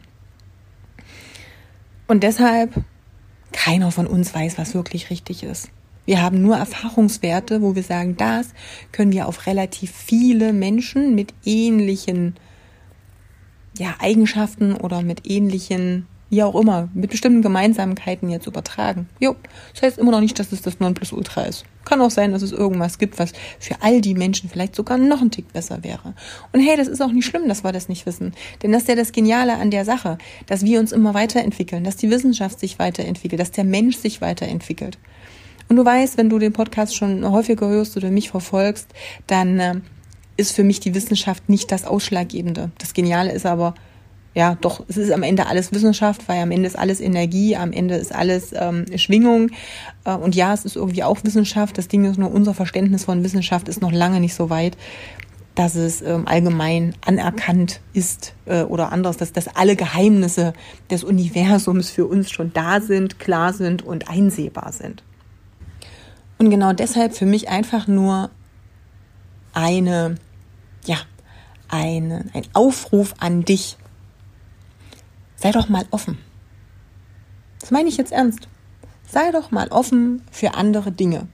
Und 2.06 2.22
deshalb, 2.22 2.76
keiner 3.54 3.90
von 3.90 4.06
uns 4.06 4.36
weiß, 4.36 4.60
was 4.60 4.76
wirklich 4.76 5.10
richtig 5.10 5.42
ist. 5.42 5.72
Wir 6.06 6.22
haben 6.22 6.42
nur 6.42 6.56
Erfahrungswerte, 6.56 7.62
wo 7.62 7.76
wir 7.76 7.84
sagen, 7.84 8.16
das 8.16 8.50
können 8.92 9.12
wir 9.12 9.28
auf 9.28 9.48
relativ 9.48 9.92
viele 9.92 10.54
Menschen 10.54 11.16
mit 11.16 11.34
ähnlichen 11.44 12.36
ja, 13.78 13.96
Eigenschaften 14.00 14.76
oder 14.76 15.02
mit 15.02 15.28
ähnlichen, 15.28 16.06
wie 16.30 16.44
auch 16.44 16.56
immer, 16.56 16.90
mit 16.94 17.10
bestimmten 17.10 17.42
Gemeinsamkeiten 17.42 18.30
jetzt 18.30 18.46
übertragen. 18.46 19.10
Jo, 19.20 19.36
das 19.74 19.82
heißt 19.82 19.98
immer 19.98 20.12
noch 20.12 20.22
nicht, 20.22 20.38
dass 20.38 20.52
es 20.52 20.62
das 20.62 20.80
Nonplusultra 20.80 21.44
ist. 21.44 21.66
Kann 21.86 22.02
auch 22.02 22.12
sein, 22.12 22.32
dass 22.32 22.42
es 22.42 22.52
irgendwas 22.52 22.98
gibt, 23.00 23.18
was 23.20 23.34
für 23.60 23.76
all 23.82 24.00
die 24.02 24.14
Menschen 24.14 24.50
vielleicht 24.50 24.76
sogar 24.76 24.98
noch 24.98 25.22
ein 25.22 25.32
Tick 25.32 25.52
besser 25.54 25.84
wäre. 25.84 26.14
Und 26.54 26.60
hey, 26.60 26.78
das 26.78 26.88
ist 26.88 27.02
auch 27.02 27.12
nicht 27.12 27.26
schlimm, 27.26 27.48
dass 27.48 27.64
wir 27.64 27.72
das 27.72 27.90
nicht 27.90 28.06
wissen. 28.06 28.34
Denn 28.64 28.72
das 28.72 28.84
ist 28.84 28.90
ja 28.90 28.96
das 28.96 29.12
Geniale 29.12 29.56
an 29.56 29.72
der 29.72 29.86
Sache, 29.86 30.18
dass 30.46 30.64
wir 30.64 30.80
uns 30.80 30.92
immer 30.92 31.16
weiterentwickeln, 31.16 31.84
dass 31.84 31.96
die 31.96 32.10
Wissenschaft 32.12 32.60
sich 32.60 32.80
weiterentwickelt, 32.80 33.40
dass 33.40 33.52
der 33.52 33.66
Mensch 33.66 33.98
sich 33.98 34.22
weiterentwickelt. 34.22 34.98
Und 35.68 35.78
du 35.78 35.86
weißt, 35.86 36.18
wenn 36.18 36.30
du 36.30 36.40
den 36.40 36.54
Podcast 36.54 36.96
schon 36.96 37.30
häufiger 37.30 37.68
hörst 37.68 37.98
oder 37.98 38.12
mich 38.12 38.30
verfolgst, 38.30 38.88
dann 39.28 39.60
äh, 39.60 39.76
ist 40.38 40.52
für 40.52 40.64
mich 40.64 40.80
die 40.80 40.94
Wissenschaft 40.94 41.50
nicht 41.50 41.72
das 41.72 41.86
Ausschlaggebende. 41.86 42.72
Das 42.78 42.94
Geniale 42.94 43.32
ist 43.32 43.46
aber, 43.46 43.74
ja, 44.34 44.58
doch, 44.60 44.84
es 44.88 44.98
ist 44.98 45.12
am 45.12 45.24
Ende 45.24 45.48
alles 45.48 45.72
Wissenschaft, 45.72 46.28
weil 46.28 46.42
am 46.42 46.52
Ende 46.52 46.68
ist 46.68 46.78
alles 46.78 47.00
Energie, 47.00 47.56
am 47.56 47.72
Ende 47.72 47.96
ist 47.96 48.14
alles 48.14 48.52
ähm, 48.54 48.86
Schwingung. 48.98 49.50
Äh, 50.04 50.16
und 50.16 50.36
ja, 50.36 50.54
es 50.54 50.66
ist 50.66 50.76
irgendwie 50.76 51.04
auch 51.04 51.24
Wissenschaft. 51.24 51.78
Das 51.78 51.88
Ding 51.88 52.06
ist 52.06 52.18
nur, 52.18 52.32
unser 52.32 52.54
Verständnis 52.54 53.06
von 53.06 53.24
Wissenschaft 53.24 53.68
ist 53.70 53.82
noch 53.82 53.92
lange 53.92 54.20
nicht 54.20 54.36
so 54.36 54.50
weit. 54.50 54.78
dass 55.56 55.76
es 55.76 56.02
ähm, 56.02 56.28
allgemein 56.28 56.94
anerkannt 57.06 57.80
ist 57.94 58.34
äh, 58.46 58.64
oder 58.64 58.92
anders, 58.92 59.16
dass, 59.18 59.32
dass 59.32 59.48
alle 59.48 59.78
Geheimnisse 59.78 60.54
des 60.92 61.04
Universums 61.06 61.90
für 61.90 62.06
uns 62.06 62.30
schon 62.30 62.52
da 62.54 62.82
sind, 62.82 63.20
klar 63.20 63.54
sind 63.54 63.82
und 63.82 64.10
einsehbar 64.10 64.74
sind. 64.74 65.02
Und 66.38 66.50
genau 66.50 66.74
deshalb 66.74 67.16
für 67.16 67.26
mich 67.26 67.50
einfach 67.50 67.88
nur 67.88 68.30
eine, 69.54 70.16
ja, 70.86 70.98
eine, 71.70 72.26
ein 72.34 72.46
Aufruf 72.54 73.16
an 73.20 73.44
dich. 73.44 73.78
Sei 75.38 75.52
doch 75.52 75.70
mal 75.70 75.86
offen. 75.92 76.18
Das 77.60 77.72
meine 77.72 77.90
ich 77.90 77.98
jetzt 77.98 78.12
ernst. 78.12 78.48
Sei 79.08 79.32
doch 79.32 79.52
mal 79.52 79.70
offen 79.70 80.22
für 80.32 80.56
andere 80.56 80.92
Dinge. 80.92 81.28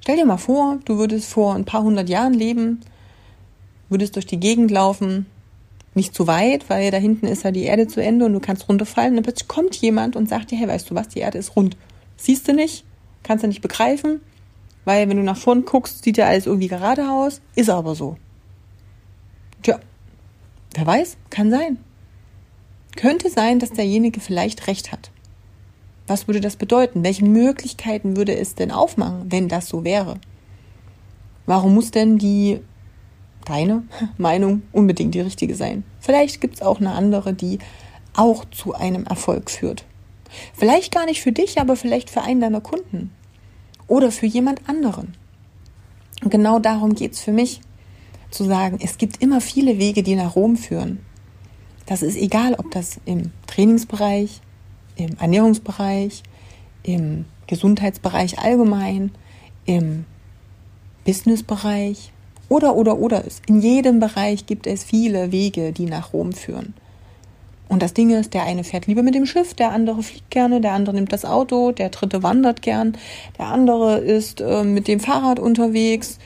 Stell 0.00 0.16
dir 0.16 0.26
mal 0.26 0.36
vor, 0.36 0.78
du 0.84 0.98
würdest 0.98 1.28
vor 1.28 1.54
ein 1.54 1.64
paar 1.64 1.82
hundert 1.82 2.08
Jahren 2.08 2.34
leben, 2.34 2.80
würdest 3.88 4.14
durch 4.14 4.26
die 4.26 4.38
Gegend 4.38 4.70
laufen, 4.70 5.26
nicht 5.94 6.14
zu 6.14 6.26
weit, 6.28 6.70
weil 6.70 6.90
da 6.90 6.98
hinten 6.98 7.26
ist 7.26 7.42
ja 7.42 7.50
die 7.50 7.64
Erde 7.64 7.88
zu 7.88 8.02
Ende 8.02 8.26
und 8.26 8.32
du 8.32 8.40
kannst 8.40 8.68
runterfallen. 8.68 9.10
Und 9.10 9.16
dann 9.16 9.24
plötzlich 9.24 9.48
kommt 9.48 9.74
jemand 9.76 10.14
und 10.14 10.28
sagt 10.28 10.50
dir, 10.50 10.58
hey, 10.58 10.68
weißt 10.68 10.90
du 10.90 10.94
was, 10.94 11.08
die 11.08 11.20
Erde 11.20 11.38
ist 11.38 11.56
rund. 11.56 11.76
Siehst 12.16 12.46
du 12.46 12.52
nicht? 12.52 12.84
Kannst 13.26 13.42
du 13.42 13.48
nicht 13.48 13.60
begreifen? 13.60 14.20
Weil 14.84 15.08
wenn 15.08 15.16
du 15.16 15.24
nach 15.24 15.36
vorn 15.36 15.64
guckst, 15.64 16.04
sieht 16.04 16.16
ja 16.16 16.28
alles 16.28 16.46
irgendwie 16.46 16.68
gerade 16.68 17.10
aus. 17.10 17.40
Ist 17.56 17.68
aber 17.68 17.96
so. 17.96 18.16
Tja, 19.62 19.80
wer 20.76 20.86
weiß, 20.86 21.16
kann 21.28 21.50
sein. 21.50 21.78
Könnte 22.94 23.28
sein, 23.28 23.58
dass 23.58 23.72
derjenige 23.72 24.20
vielleicht 24.20 24.68
recht 24.68 24.92
hat. 24.92 25.10
Was 26.06 26.28
würde 26.28 26.40
das 26.40 26.54
bedeuten? 26.54 27.02
Welche 27.02 27.24
Möglichkeiten 27.24 28.16
würde 28.16 28.38
es 28.38 28.54
denn 28.54 28.70
aufmachen, 28.70 29.26
wenn 29.28 29.48
das 29.48 29.66
so 29.66 29.82
wäre? 29.82 30.20
Warum 31.46 31.74
muss 31.74 31.90
denn 31.90 32.18
die 32.18 32.60
deine 33.44 33.82
Meinung 34.18 34.62
unbedingt 34.70 35.16
die 35.16 35.20
richtige 35.20 35.56
sein? 35.56 35.82
Vielleicht 35.98 36.40
gibt 36.40 36.54
es 36.54 36.62
auch 36.62 36.78
eine 36.78 36.92
andere, 36.92 37.34
die 37.34 37.58
auch 38.14 38.44
zu 38.44 38.72
einem 38.72 39.04
Erfolg 39.04 39.50
führt. 39.50 39.84
Vielleicht 40.54 40.92
gar 40.92 41.06
nicht 41.06 41.20
für 41.22 41.32
dich, 41.32 41.60
aber 41.60 41.76
vielleicht 41.76 42.10
für 42.10 42.22
einen 42.22 42.40
deiner 42.40 42.60
Kunden 42.60 43.10
oder 43.88 44.10
für 44.10 44.26
jemand 44.26 44.68
anderen. 44.68 45.14
Und 46.22 46.30
genau 46.30 46.58
darum 46.58 46.94
geht 46.94 47.12
es 47.12 47.20
für 47.20 47.32
mich, 47.32 47.60
zu 48.30 48.44
sagen, 48.44 48.78
es 48.82 48.98
gibt 48.98 49.22
immer 49.22 49.40
viele 49.40 49.78
Wege, 49.78 50.02
die 50.02 50.14
nach 50.14 50.36
Rom 50.36 50.56
führen. 50.56 51.00
Das 51.86 52.02
ist 52.02 52.16
egal, 52.16 52.54
ob 52.54 52.70
das 52.72 53.00
im 53.04 53.30
Trainingsbereich, 53.46 54.40
im 54.96 55.16
Ernährungsbereich, 55.18 56.22
im 56.82 57.26
Gesundheitsbereich 57.46 58.38
allgemein, 58.38 59.12
im 59.64 60.04
Businessbereich 61.04 62.12
oder 62.48 62.74
oder 62.74 62.98
oder 62.98 63.24
ist. 63.24 63.42
In 63.46 63.60
jedem 63.60 64.00
Bereich 64.00 64.46
gibt 64.46 64.66
es 64.66 64.84
viele 64.84 65.30
Wege, 65.30 65.72
die 65.72 65.86
nach 65.86 66.12
Rom 66.12 66.32
führen. 66.32 66.74
Und 67.68 67.82
das 67.82 67.94
Ding 67.94 68.10
ist, 68.10 68.34
der 68.34 68.44
eine 68.44 68.64
fährt 68.64 68.86
lieber 68.86 69.02
mit 69.02 69.14
dem 69.14 69.26
Schiff, 69.26 69.54
der 69.54 69.72
andere 69.72 70.02
fliegt 70.02 70.30
gerne, 70.30 70.60
der 70.60 70.72
andere 70.72 70.94
nimmt 70.94 71.12
das 71.12 71.24
Auto, 71.24 71.72
der 71.72 71.88
dritte 71.88 72.22
wandert 72.22 72.62
gern, 72.62 72.96
der 73.38 73.46
andere 73.46 73.98
ist 73.98 74.40
äh, 74.40 74.62
mit 74.62 74.86
dem 74.86 75.00
Fahrrad 75.00 75.40
unterwegs, 75.40 76.18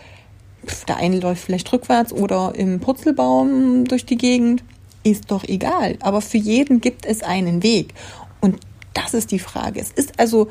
der 0.87 0.99
eine 0.99 1.21
läuft 1.21 1.43
vielleicht 1.45 1.73
rückwärts 1.73 2.13
oder 2.13 2.53
im 2.55 2.81
Purzelbaum 2.81 3.87
durch 3.87 4.05
die 4.05 4.19
Gegend. 4.19 4.63
Ist 5.03 5.31
doch 5.31 5.45
egal. 5.45 5.97
Aber 6.01 6.21
für 6.21 6.37
jeden 6.37 6.83
gibt 6.83 7.07
es 7.07 7.23
einen 7.23 7.63
Weg. 7.63 7.95
Und 8.43 8.61
das 8.93 9.15
ist 9.15 9.31
die 9.31 9.39
Frage. 9.39 9.81
Es 9.81 9.91
ist 9.91 10.21
also 10.21 10.49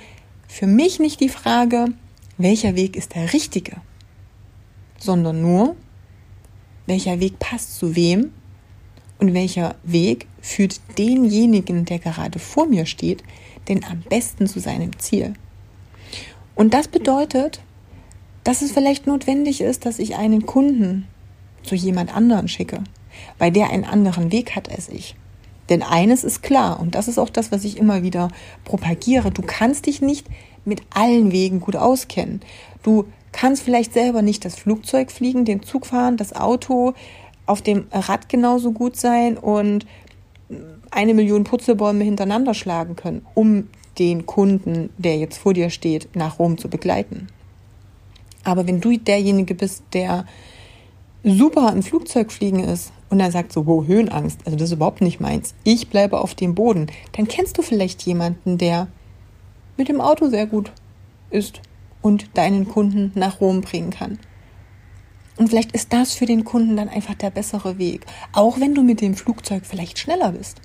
für 0.48 0.66
mich 0.66 1.00
nicht 1.00 1.20
die 1.20 1.30
Frage, 1.30 1.86
welcher 2.40 2.76
Weg 2.76 2.96
ist 2.96 3.14
der 3.14 3.32
richtige, 3.32 3.78
sondern 4.98 5.42
nur, 5.42 5.76
welcher 6.88 7.20
Weg 7.20 7.38
passt 7.38 7.78
zu 7.78 7.96
wem 7.96 8.32
und 9.20 9.34
welcher 9.34 9.76
Weg 9.84 10.28
führt 10.42 10.80
denjenigen, 10.98 11.86
der 11.86 12.00
gerade 12.00 12.40
vor 12.40 12.66
mir 12.66 12.86
steht, 12.86 13.24
denn 13.68 13.84
am 13.84 14.02
besten 14.10 14.48
zu 14.48 14.60
seinem 14.60 14.98
Ziel. 15.00 15.34
Und 16.56 16.74
das 16.74 16.88
bedeutet, 16.88 17.62
dass 18.44 18.62
es 18.62 18.72
vielleicht 18.72 19.06
notwendig 19.06 19.62
ist, 19.62 19.86
dass 19.86 20.00
ich 20.00 20.16
einen 20.16 20.46
Kunden 20.46 21.08
zu 21.64 21.76
jemand 21.76 22.16
anderen 22.16 22.48
schicke, 22.48 22.84
weil 23.38 23.52
der 23.52 23.70
einen 23.70 23.84
anderen 23.84 24.32
Weg 24.32 24.56
hat 24.56 24.70
als 24.70 24.90
ich. 24.90 25.16
Denn 25.70 25.84
eines 25.84 26.24
ist 26.24 26.42
klar, 26.42 26.80
und 26.80 26.96
das 26.96 27.08
ist 27.08 27.20
auch 27.20 27.30
das, 27.30 27.52
was 27.52 27.64
ich 27.64 27.78
immer 27.78 28.02
wieder 28.02 28.30
propagiere, 28.66 29.30
du 29.30 29.44
kannst 29.44 29.86
dich 29.86 30.02
nicht 30.02 30.26
mit 30.66 30.82
allen 30.90 31.32
Wegen 31.32 31.60
gut 31.60 31.76
auskennen. 31.76 32.42
Du 32.82 33.06
kannst 33.32 33.62
vielleicht 33.62 33.94
selber 33.94 34.22
nicht 34.22 34.46
das 34.46 34.56
Flugzeug 34.56 35.12
fliegen, 35.12 35.46
den 35.46 35.62
Zug 35.62 35.86
fahren, 35.86 36.18
das 36.18 36.36
Auto, 36.36 36.94
auf 37.50 37.62
dem 37.62 37.88
Rad 37.92 38.30
genauso 38.30 38.72
gut 38.72 38.96
sein 38.96 39.38
und 39.38 39.86
eine 40.92 41.14
Million 41.14 41.44
Putzelbäume 41.44 42.04
hintereinander 42.04 42.54
schlagen 42.54 42.96
können, 42.96 43.26
um 43.34 43.68
den 43.98 44.26
Kunden, 44.26 44.92
der 44.98 45.18
jetzt 45.18 45.38
vor 45.38 45.54
dir 45.54 45.70
steht, 45.70 46.16
nach 46.16 46.40
Rom 46.40 46.58
zu 46.58 46.70
begleiten. 46.70 47.28
Aber 48.44 48.68
wenn 48.68 48.82
du 48.82 48.98
derjenige 48.98 49.56
bist, 49.56 49.84
der 49.94 50.26
super 51.24 51.72
im 51.74 51.84
Flugzeug 51.84 52.32
fliegen 52.32 52.64
ist 52.64 52.92
und 53.10 53.20
er 53.20 53.32
sagt 53.32 53.52
so, 53.52 53.66
wo 53.66 53.84
Höhenangst, 53.84 54.40
also 54.46 54.56
das 54.56 54.70
ist 54.70 54.76
überhaupt 54.76 55.02
nicht 55.02 55.20
meins, 55.20 55.54
ich 55.64 55.90
bleibe 55.90 56.20
auf 56.20 56.36
dem 56.36 56.56
Boden, 56.56 56.88
dann 57.14 57.28
kennst 57.28 57.58
du 57.58 57.62
vielleicht 57.62 58.04
jemanden, 58.04 58.58
der 58.58 58.88
mit 59.76 59.90
dem 59.90 60.02
Auto 60.02 60.30
sehr 60.30 60.46
gut 60.46 60.72
ist 61.30 61.62
und 62.02 62.38
deinen 62.38 62.68
Kunden 62.68 63.12
nach 63.16 63.42
Rom 63.42 63.62
bringen 63.62 63.90
kann. 63.90 64.20
Und 65.40 65.48
vielleicht 65.48 65.72
ist 65.72 65.94
das 65.94 66.14
für 66.14 66.26
den 66.26 66.44
Kunden 66.44 66.76
dann 66.76 66.90
einfach 66.90 67.16
der 67.16 67.30
bessere 67.30 67.78
Weg, 67.78 68.06
auch 68.34 68.60
wenn 68.60 68.76
du 68.76 68.84
mit 68.84 69.00
dem 69.00 69.16
Flugzeug 69.16 69.64
vielleicht 69.66 69.98
schneller 69.98 70.34
bist. 70.34 70.60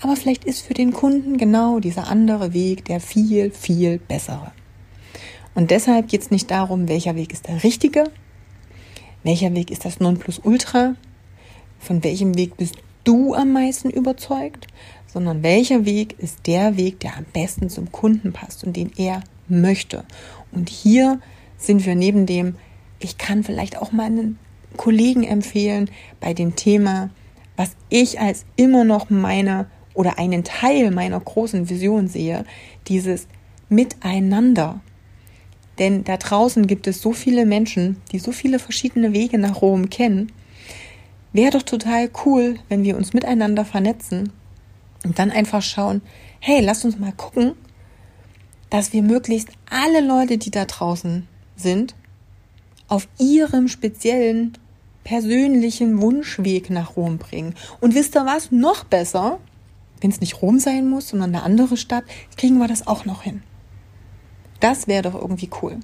Aber 0.00 0.16
vielleicht 0.16 0.44
ist 0.44 0.62
für 0.62 0.72
den 0.72 0.94
Kunden 0.94 1.36
genau 1.36 1.80
dieser 1.80 2.08
andere 2.08 2.54
Weg 2.54 2.86
der 2.86 2.98
viel, 2.98 3.50
viel 3.50 3.98
bessere. 3.98 4.52
Und 5.54 5.70
deshalb 5.70 6.08
geht 6.08 6.22
es 6.22 6.30
nicht 6.30 6.50
darum, 6.50 6.88
welcher 6.88 7.14
Weg 7.14 7.30
ist 7.30 7.46
der 7.46 7.62
richtige, 7.62 8.04
welcher 9.22 9.54
Weg 9.54 9.70
ist 9.70 9.84
das 9.84 10.00
Nonplusultra, 10.00 10.94
von 11.78 12.02
welchem 12.02 12.38
Weg 12.38 12.56
bist 12.56 12.76
du 13.04 13.34
am 13.34 13.52
meisten 13.52 13.90
überzeugt, 13.90 14.66
sondern 15.12 15.42
welcher 15.42 15.84
Weg 15.84 16.18
ist 16.18 16.46
der 16.46 16.78
Weg, 16.78 17.00
der 17.00 17.18
am 17.18 17.26
besten 17.34 17.68
zum 17.68 17.92
Kunden 17.92 18.32
passt 18.32 18.64
und 18.64 18.78
den 18.78 18.92
er 18.96 19.22
möchte. 19.46 20.04
Und 20.52 20.70
hier 20.70 21.20
sind 21.58 21.84
wir 21.84 21.94
neben 21.94 22.24
dem, 22.24 22.56
ich 22.98 23.18
kann 23.18 23.44
vielleicht 23.44 23.78
auch 23.78 23.92
meinen 23.92 24.38
Kollegen 24.76 25.24
empfehlen 25.24 25.90
bei 26.20 26.34
dem 26.34 26.56
Thema, 26.56 27.10
was 27.56 27.76
ich 27.88 28.20
als 28.20 28.44
immer 28.56 28.84
noch 28.84 29.10
meine 29.10 29.66
oder 29.94 30.18
einen 30.18 30.44
Teil 30.44 30.90
meiner 30.90 31.18
großen 31.18 31.68
Vision 31.70 32.08
sehe, 32.08 32.44
dieses 32.88 33.26
Miteinander. 33.68 34.80
Denn 35.78 36.04
da 36.04 36.16
draußen 36.16 36.66
gibt 36.66 36.86
es 36.86 37.00
so 37.00 37.12
viele 37.12 37.46
Menschen, 37.46 38.00
die 38.12 38.18
so 38.18 38.32
viele 38.32 38.58
verschiedene 38.58 39.12
Wege 39.12 39.38
nach 39.38 39.62
Rom 39.62 39.90
kennen. 39.90 40.32
Wäre 41.32 41.52
doch 41.52 41.62
total 41.62 42.10
cool, 42.24 42.56
wenn 42.68 42.84
wir 42.84 42.96
uns 42.96 43.12
miteinander 43.12 43.64
vernetzen 43.64 44.32
und 45.04 45.18
dann 45.18 45.30
einfach 45.30 45.62
schauen, 45.62 46.02
hey, 46.40 46.60
lass 46.60 46.84
uns 46.84 46.98
mal 46.98 47.12
gucken, 47.12 47.52
dass 48.70 48.92
wir 48.92 49.02
möglichst 49.02 49.48
alle 49.70 50.06
Leute, 50.06 50.38
die 50.38 50.50
da 50.50 50.64
draußen 50.64 51.26
sind, 51.56 51.94
auf 52.88 53.08
ihrem 53.18 53.68
speziellen 53.68 54.56
persönlichen 55.04 56.00
Wunschweg 56.00 56.70
nach 56.70 56.96
Rom 56.96 57.18
bringen. 57.18 57.54
Und 57.80 57.94
wisst 57.94 58.16
ihr 58.16 58.26
was? 58.26 58.50
Noch 58.50 58.84
besser, 58.84 59.38
wenn 60.00 60.10
es 60.10 60.20
nicht 60.20 60.42
Rom 60.42 60.58
sein 60.58 60.88
muss, 60.88 61.08
sondern 61.08 61.34
eine 61.34 61.44
andere 61.44 61.76
Stadt, 61.76 62.04
kriegen 62.36 62.58
wir 62.58 62.68
das 62.68 62.86
auch 62.86 63.04
noch 63.04 63.22
hin. 63.22 63.42
Das 64.60 64.88
wäre 64.88 65.02
doch 65.02 65.14
irgendwie 65.14 65.50
cool. 65.62 65.78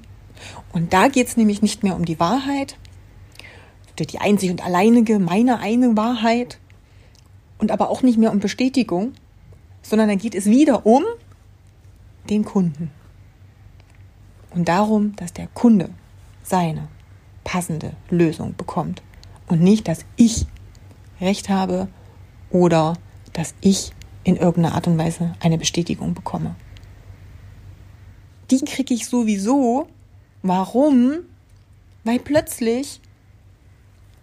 Und 0.72 0.92
da 0.92 1.08
geht 1.08 1.28
es 1.28 1.36
nämlich 1.36 1.62
nicht 1.62 1.82
mehr 1.82 1.94
um 1.94 2.04
die 2.04 2.18
Wahrheit, 2.18 2.76
die 3.98 4.18
einzig 4.18 4.50
und 4.50 4.64
alleinige, 4.64 5.20
meine 5.20 5.60
eine 5.60 5.96
Wahrheit, 5.96 6.58
und 7.58 7.70
aber 7.70 7.90
auch 7.90 8.02
nicht 8.02 8.18
mehr 8.18 8.32
um 8.32 8.40
Bestätigung, 8.40 9.12
sondern 9.82 10.08
da 10.08 10.16
geht 10.16 10.34
es 10.34 10.46
wieder 10.46 10.84
um 10.84 11.04
den 12.28 12.44
Kunden. 12.44 12.90
Und 14.50 14.66
darum, 14.66 15.14
dass 15.14 15.32
der 15.32 15.46
Kunde 15.46 15.90
seine 16.42 16.88
passende 17.44 17.92
Lösung 18.10 18.54
bekommt. 18.56 19.02
Und 19.46 19.60
nicht, 19.60 19.88
dass 19.88 20.04
ich 20.16 20.46
recht 21.20 21.48
habe 21.48 21.88
oder 22.50 22.94
dass 23.32 23.54
ich 23.60 23.92
in 24.24 24.36
irgendeiner 24.36 24.74
Art 24.74 24.86
und 24.86 24.98
Weise 24.98 25.34
eine 25.40 25.58
Bestätigung 25.58 26.14
bekomme. 26.14 26.54
Die 28.50 28.60
kriege 28.60 28.94
ich 28.94 29.06
sowieso. 29.06 29.88
Warum? 30.42 31.20
Weil 32.04 32.18
plötzlich 32.18 33.00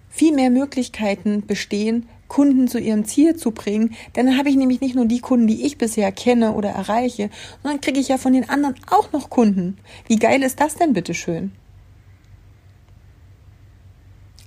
viel 0.09 0.33
mehr 0.33 0.49
Möglichkeiten 0.49 1.45
bestehen, 1.45 2.07
Kunden 2.27 2.67
zu 2.67 2.79
ihrem 2.79 3.05
Ziel 3.05 3.35
zu 3.35 3.51
bringen. 3.51 3.95
Denn 4.15 4.27
dann 4.27 4.37
habe 4.37 4.49
ich 4.49 4.55
nämlich 4.55 4.81
nicht 4.81 4.95
nur 4.95 5.05
die 5.05 5.19
Kunden, 5.19 5.47
die 5.47 5.65
ich 5.65 5.77
bisher 5.77 6.11
kenne 6.11 6.53
oder 6.53 6.69
erreiche, 6.69 7.29
sondern 7.63 7.81
kriege 7.81 7.99
ich 7.99 8.07
ja 8.07 8.17
von 8.17 8.33
den 8.33 8.49
anderen 8.49 8.75
auch 8.89 9.11
noch 9.11 9.29
Kunden. 9.29 9.77
Wie 10.07 10.17
geil 10.17 10.43
ist 10.43 10.59
das 10.59 10.75
denn 10.75 10.93
bitte 10.93 11.13
schön? 11.13 11.51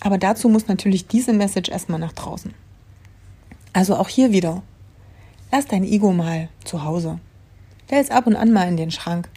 Aber 0.04 0.18
dazu 0.18 0.48
muss 0.48 0.66
natürlich 0.66 1.06
diese 1.06 1.32
Message 1.32 1.70
erstmal 1.70 2.00
nach 2.00 2.12
draußen. 2.12 2.52
Also 3.72 3.94
auch 3.94 4.08
hier 4.08 4.32
wieder. 4.32 4.62
Lass 5.52 5.66
dein 5.66 5.84
Ego 5.84 6.12
mal 6.12 6.48
zu 6.64 6.82
Hause. 6.82 7.20
Stell 7.86 8.00
es 8.00 8.10
ab 8.10 8.26
und 8.26 8.34
an 8.34 8.52
mal 8.52 8.66
in 8.66 8.76
den 8.76 8.90
Schrank. 8.90 9.28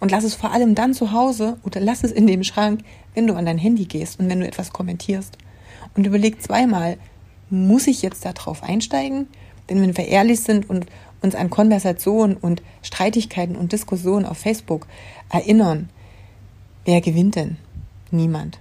Und 0.00 0.10
lass 0.10 0.24
es 0.24 0.34
vor 0.34 0.52
allem 0.52 0.74
dann 0.74 0.92
zu 0.92 1.12
Hause 1.12 1.56
oder 1.64 1.80
lass 1.80 2.04
es 2.04 2.12
in 2.12 2.26
dem 2.26 2.44
Schrank, 2.44 2.82
wenn 3.14 3.26
du 3.26 3.34
an 3.34 3.46
dein 3.46 3.56
Handy 3.56 3.86
gehst 3.86 4.20
und 4.20 4.28
wenn 4.28 4.40
du 4.40 4.46
etwas 4.46 4.72
kommentierst. 4.72 5.38
Und 5.96 6.06
überleg 6.06 6.42
zweimal, 6.42 6.98
muss 7.48 7.86
ich 7.86 8.02
jetzt 8.02 8.24
darauf 8.26 8.62
einsteigen? 8.62 9.28
Denn 9.70 9.80
wenn 9.80 9.96
wir 9.96 10.08
ehrlich 10.08 10.40
sind 10.40 10.68
und 10.68 10.86
uns 11.22 11.34
an 11.34 11.48
Konversationen 11.48 12.36
und 12.36 12.62
Streitigkeiten 12.82 13.56
und 13.56 13.72
Diskussionen 13.72 14.26
auf 14.26 14.36
Facebook 14.36 14.86
erinnern, 15.30 15.88
wer 16.84 17.00
gewinnt 17.00 17.36
denn? 17.36 17.56
Niemand. 18.10 18.58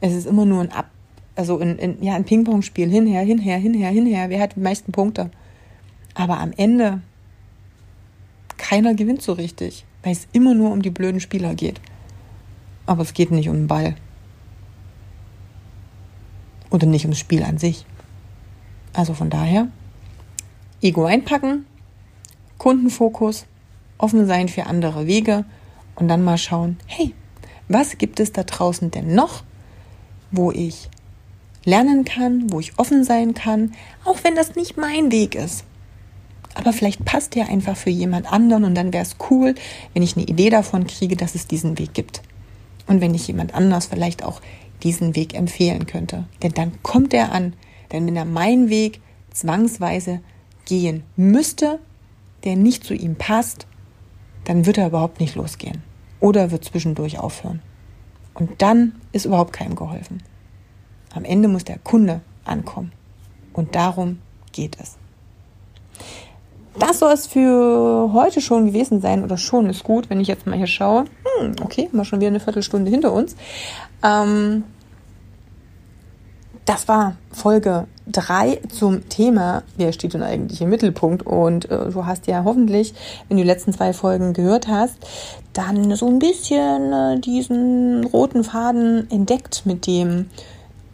Es 0.00 0.14
ist 0.14 0.26
immer 0.26 0.46
nur 0.46 0.62
ein 0.62 0.72
Ab, 0.72 0.90
also 1.36 1.58
ein, 1.58 1.78
ein, 1.78 2.02
ja, 2.02 2.14
ein 2.14 2.24
Ping-Pong-Spiel, 2.24 2.88
hinher, 2.88 3.22
hinher, 3.22 3.58
hinher, 3.58 3.90
hinher, 3.90 4.30
wer 4.30 4.40
hat 4.40 4.56
die 4.56 4.60
meisten 4.60 4.92
Punkte? 4.92 5.30
Aber 6.14 6.38
am 6.38 6.52
Ende, 6.56 7.00
keiner 8.56 8.94
gewinnt 8.94 9.22
so 9.22 9.32
richtig, 9.32 9.84
weil 10.02 10.12
es 10.12 10.28
immer 10.32 10.54
nur 10.54 10.72
um 10.72 10.82
die 10.82 10.90
blöden 10.90 11.20
Spieler 11.20 11.54
geht. 11.54 11.80
Aber 12.86 13.02
es 13.02 13.14
geht 13.14 13.30
nicht 13.30 13.48
um 13.48 13.56
den 13.56 13.66
Ball. 13.66 13.96
Oder 16.70 16.86
nicht 16.86 17.04
ums 17.04 17.18
Spiel 17.18 17.42
an 17.42 17.58
sich. 17.58 17.84
Also 18.92 19.14
von 19.14 19.30
daher, 19.30 19.68
Ego 20.82 21.04
einpacken, 21.04 21.66
Kundenfokus, 22.58 23.46
offen 23.98 24.26
sein 24.26 24.48
für 24.48 24.66
andere 24.66 25.06
Wege 25.06 25.44
und 25.94 26.08
dann 26.08 26.24
mal 26.24 26.38
schauen, 26.38 26.78
hey, 26.86 27.14
was 27.68 27.98
gibt 27.98 28.18
es 28.18 28.32
da 28.32 28.42
draußen 28.42 28.90
denn 28.90 29.14
noch, 29.14 29.44
wo 30.30 30.50
ich 30.52 30.88
lernen 31.64 32.04
kann, 32.04 32.50
wo 32.50 32.60
ich 32.60 32.78
offen 32.78 33.04
sein 33.04 33.34
kann, 33.34 33.72
auch 34.04 34.18
wenn 34.22 34.34
das 34.34 34.56
nicht 34.56 34.76
mein 34.76 35.12
Weg 35.12 35.34
ist. 35.34 35.64
Aber 36.54 36.72
vielleicht 36.72 37.04
passt 37.04 37.34
der 37.34 37.48
einfach 37.48 37.76
für 37.76 37.90
jemand 37.90 38.32
anderen 38.32 38.64
und 38.64 38.74
dann 38.74 38.92
wäre 38.92 39.04
es 39.04 39.16
cool, 39.30 39.54
wenn 39.94 40.02
ich 40.02 40.16
eine 40.16 40.26
Idee 40.26 40.50
davon 40.50 40.86
kriege, 40.86 41.16
dass 41.16 41.34
es 41.34 41.46
diesen 41.46 41.78
Weg 41.78 41.94
gibt. 41.94 42.22
Und 42.86 43.00
wenn 43.00 43.14
ich 43.14 43.28
jemand 43.28 43.54
anders 43.54 43.86
vielleicht 43.86 44.24
auch 44.24 44.40
diesen 44.82 45.14
Weg 45.14 45.34
empfehlen 45.34 45.86
könnte. 45.86 46.24
Denn 46.42 46.52
dann 46.52 46.82
kommt 46.82 47.14
er 47.14 47.32
an. 47.32 47.54
Denn 47.92 48.06
wenn 48.06 48.16
er 48.16 48.24
meinen 48.24 48.68
Weg 48.68 49.00
zwangsweise 49.30 50.20
gehen 50.64 51.04
müsste, 51.16 51.78
der 52.44 52.56
nicht 52.56 52.84
zu 52.84 52.94
ihm 52.94 53.16
passt, 53.16 53.66
dann 54.44 54.66
wird 54.66 54.78
er 54.78 54.88
überhaupt 54.88 55.20
nicht 55.20 55.34
losgehen. 55.34 55.82
Oder 56.18 56.50
wird 56.50 56.64
zwischendurch 56.64 57.18
aufhören. 57.18 57.60
Und 58.34 58.62
dann 58.62 58.99
ist 59.12 59.24
überhaupt 59.24 59.52
keinem 59.52 59.74
geholfen. 59.74 60.22
Am 61.14 61.24
Ende 61.24 61.48
muss 61.48 61.64
der 61.64 61.78
Kunde 61.78 62.20
ankommen. 62.44 62.92
Und 63.52 63.74
darum 63.74 64.18
geht 64.52 64.78
es. 64.80 64.96
Das 66.78 67.00
soll 67.00 67.12
es 67.12 67.26
für 67.26 68.10
heute 68.12 68.40
schon 68.40 68.66
gewesen 68.66 69.00
sein 69.00 69.24
oder 69.24 69.36
schon 69.36 69.68
ist 69.68 69.82
gut, 69.82 70.08
wenn 70.08 70.20
ich 70.20 70.28
jetzt 70.28 70.46
mal 70.46 70.56
hier 70.56 70.68
schaue. 70.68 71.04
Hm, 71.38 71.56
okay, 71.62 71.88
mal 71.92 72.04
schon 72.04 72.20
wieder 72.20 72.28
eine 72.28 72.40
Viertelstunde 72.40 72.90
hinter 72.90 73.12
uns. 73.12 73.34
Ähm, 74.04 74.64
das 76.70 76.86
war 76.86 77.16
Folge 77.32 77.88
3 78.12 78.60
zum 78.72 79.08
Thema, 79.08 79.64
wer 79.76 79.92
steht 79.92 80.14
denn 80.14 80.22
eigentlich 80.22 80.60
im 80.60 80.70
Mittelpunkt? 80.70 81.26
Und 81.26 81.68
äh, 81.68 81.90
du 81.90 82.06
hast 82.06 82.28
ja 82.28 82.44
hoffentlich, 82.44 82.94
wenn 83.26 83.36
du 83.36 83.42
die 83.42 83.48
letzten 83.48 83.72
zwei 83.72 83.92
Folgen 83.92 84.34
gehört 84.34 84.68
hast, 84.68 84.94
dann 85.52 85.96
so 85.96 86.06
ein 86.06 86.20
bisschen 86.20 86.92
äh, 86.92 87.18
diesen 87.18 88.04
roten 88.04 88.44
Faden 88.44 89.10
entdeckt 89.10 89.62
mit 89.66 89.88
dem, 89.88 90.30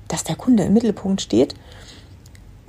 dass 0.09 0.25
der 0.25 0.37
Kunde 0.37 0.62
im 0.62 0.73
Mittelpunkt 0.73 1.21
steht. 1.21 1.54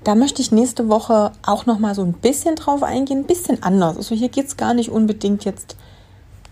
Da 0.03 0.13
möchte 0.13 0.41
ich 0.41 0.51
nächste 0.51 0.89
Woche 0.89 1.31
auch 1.45 1.65
noch 1.65 1.79
mal 1.79 1.95
so 1.95 2.01
ein 2.01 2.11
bisschen 2.11 2.57
drauf 2.57 2.83
eingehen, 2.83 3.19
ein 3.19 3.25
bisschen 3.25 3.63
anders. 3.63 3.95
Also 3.95 4.15
hier 4.15 4.27
geht 4.27 4.47
es 4.47 4.57
gar 4.57 4.73
nicht 4.73 4.89
unbedingt 4.89 5.45
jetzt 5.45 5.77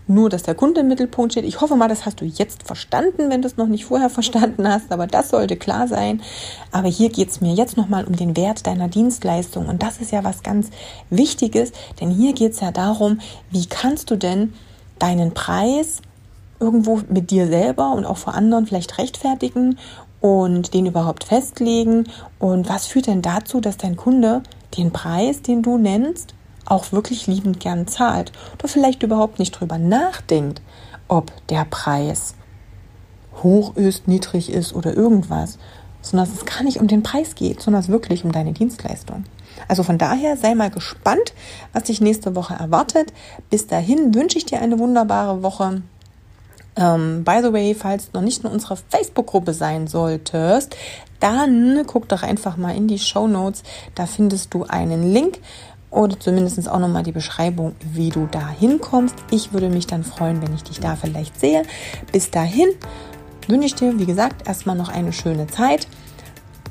nur, 0.08 0.30
dass 0.30 0.42
der 0.42 0.54
Kunde 0.54 0.80
im 0.80 0.88
Mittelpunkt 0.88 1.32
steht. 1.32 1.44
Ich 1.44 1.60
hoffe 1.60 1.76
mal, 1.76 1.88
das 1.88 2.06
hast 2.06 2.20
du 2.20 2.24
jetzt 2.24 2.62
verstanden, 2.62 3.30
wenn 3.30 3.42
du 3.42 3.48
es 3.48 3.56
noch 3.56 3.66
nicht 3.66 3.84
vorher 3.84 4.10
verstanden 4.10 4.68
hast, 4.68 4.92
aber 4.92 5.06
das 5.06 5.30
sollte 5.30 5.56
klar 5.56 5.88
sein. 5.88 6.22
Aber 6.72 6.88
hier 6.88 7.10
geht 7.10 7.30
es 7.30 7.40
mir 7.40 7.54
jetzt 7.54 7.76
nochmal 7.76 8.04
um 8.04 8.14
den 8.16 8.36
Wert 8.36 8.66
deiner 8.66 8.88
Dienstleistung 8.88 9.66
und 9.66 9.82
das 9.82 9.98
ist 9.98 10.12
ja 10.12 10.24
was 10.24 10.42
ganz 10.42 10.70
Wichtiges, 11.10 11.72
denn 12.00 12.10
hier 12.10 12.32
geht 12.32 12.52
es 12.52 12.60
ja 12.60 12.70
darum, 12.70 13.20
wie 13.50 13.66
kannst 13.66 14.10
du 14.10 14.16
denn 14.16 14.52
deinen 14.98 15.34
Preis 15.34 16.00
irgendwo 16.60 17.00
mit 17.08 17.30
dir 17.30 17.46
selber 17.46 17.92
und 17.92 18.04
auch 18.04 18.16
vor 18.16 18.34
anderen 18.34 18.66
vielleicht 18.66 18.98
rechtfertigen 18.98 19.78
und 20.20 20.72
den 20.72 20.86
überhaupt 20.86 21.24
festlegen 21.24 22.04
und 22.38 22.68
was 22.68 22.86
führt 22.86 23.08
denn 23.08 23.22
dazu, 23.22 23.60
dass 23.60 23.76
dein 23.76 23.96
Kunde 23.96 24.42
den 24.76 24.92
Preis, 24.92 25.42
den 25.42 25.62
du 25.62 25.78
nennst, 25.78 26.34
auch 26.66 26.92
wirklich 26.92 27.26
liebend 27.26 27.60
gern 27.60 27.86
zahlt 27.86 28.32
oder 28.54 28.68
vielleicht 28.68 29.02
überhaupt 29.02 29.38
nicht 29.38 29.52
drüber 29.52 29.78
nachdenkt, 29.78 30.60
ob 31.08 31.32
der 31.48 31.64
Preis 31.64 32.34
hoch 33.42 33.76
ist, 33.76 34.08
niedrig 34.08 34.50
ist 34.50 34.74
oder 34.74 34.94
irgendwas, 34.94 35.58
sondern 36.02 36.28
dass 36.28 36.36
es 36.36 36.46
gar 36.46 36.62
nicht 36.62 36.80
um 36.80 36.86
den 36.86 37.02
Preis 37.02 37.34
geht, 37.34 37.60
sondern 37.60 37.82
es 37.82 37.88
wirklich 37.88 38.24
um 38.24 38.32
deine 38.32 38.52
Dienstleistung. 38.52 39.24
Also 39.68 39.82
von 39.82 39.98
daher 39.98 40.36
sei 40.36 40.54
mal 40.54 40.70
gespannt, 40.70 41.32
was 41.72 41.84
dich 41.84 42.00
nächste 42.00 42.34
Woche 42.34 42.54
erwartet. 42.54 43.12
Bis 43.50 43.66
dahin 43.66 44.14
wünsche 44.14 44.38
ich 44.38 44.46
dir 44.46 44.60
eine 44.60 44.78
wunderbare 44.78 45.42
Woche. 45.42 45.82
Ähm, 46.76 47.24
by 47.24 47.40
the 47.42 47.52
way, 47.52 47.74
falls 47.74 48.10
du 48.10 48.18
noch 48.18 48.24
nicht 48.24 48.44
in 48.44 48.50
unserer 48.50 48.76
Facebook-Gruppe 48.76 49.54
sein 49.54 49.86
solltest, 49.86 50.76
dann 51.20 51.82
guck 51.86 52.08
doch 52.08 52.22
einfach 52.22 52.56
mal 52.58 52.76
in 52.76 52.86
die 52.86 52.98
Show 52.98 53.26
Notes. 53.26 53.62
Da 53.94 54.06
findest 54.06 54.52
du 54.52 54.64
einen 54.64 55.12
Link 55.12 55.38
oder 55.96 56.20
zumindest 56.20 56.68
auch 56.68 56.78
nochmal 56.78 57.02
die 57.02 57.12
Beschreibung, 57.12 57.74
wie 57.92 58.10
du 58.10 58.28
da 58.30 58.48
hinkommst. 58.48 59.14
Ich 59.30 59.52
würde 59.52 59.70
mich 59.70 59.86
dann 59.86 60.04
freuen, 60.04 60.42
wenn 60.42 60.54
ich 60.54 60.62
dich 60.62 60.78
da 60.78 60.94
vielleicht 60.94 61.40
sehe. 61.40 61.62
Bis 62.12 62.30
dahin 62.30 62.68
wünsche 63.48 63.66
ich 63.66 63.74
dir, 63.74 63.98
wie 63.98 64.06
gesagt, 64.06 64.46
erstmal 64.46 64.76
noch 64.76 64.90
eine 64.90 65.12
schöne 65.12 65.46
Zeit. 65.46 65.88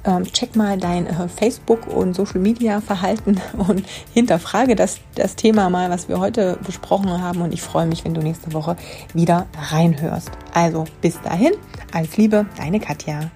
Ähm, 0.03 0.25
check 0.25 0.55
mal 0.55 0.77
dein 0.77 1.07
äh, 1.07 1.27
Facebook- 1.27 1.87
und 1.87 2.15
Social-Media-Verhalten 2.15 3.41
und 3.67 3.83
hinterfrage 4.13 4.75
das, 4.75 4.99
das 5.15 5.35
Thema 5.35 5.71
mal, 5.71 5.89
was 5.89 6.07
wir 6.07 6.19
heute 6.19 6.59
besprochen 6.63 7.19
haben. 7.19 7.41
Und 7.41 7.51
ich 7.51 7.63
freue 7.63 7.87
mich, 7.87 8.05
wenn 8.05 8.13
du 8.13 8.21
nächste 8.21 8.53
Woche 8.53 8.77
wieder 9.15 9.47
reinhörst. 9.71 10.29
Also 10.53 10.85
bis 11.01 11.19
dahin, 11.23 11.53
alles 11.91 12.15
Liebe, 12.17 12.45
deine 12.57 12.79
Katja. 12.79 13.31